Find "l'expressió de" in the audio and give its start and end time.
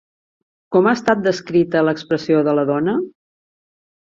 1.89-2.59